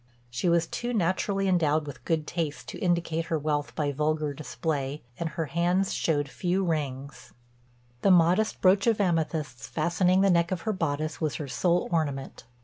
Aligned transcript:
She 0.31 0.49
was 0.49 0.65
too 0.65 0.95
naturally 0.95 1.47
endowed 1.47 1.85
with 1.85 2.03
good 2.05 2.25
taste 2.25 2.67
to 2.69 2.79
indicate 2.79 3.25
her 3.25 3.37
wealth 3.37 3.75
by 3.75 3.91
vulgar 3.91 4.33
display, 4.33 5.03
and 5.19 5.29
her 5.29 5.45
hands 5.45 5.93
showed 5.93 6.27
few 6.27 6.63
rings; 6.65 7.33
the 8.01 8.09
modest 8.09 8.61
brooch 8.61 8.87
of 8.87 8.99
amethysts 8.99 9.67
fastening 9.67 10.21
the 10.21 10.31
neck 10.31 10.51
of 10.51 10.61
her 10.61 10.73
bodice 10.73 11.21
was 11.21 11.35
her 11.35 11.47
sole 11.47 11.87
ornament. 11.91 12.45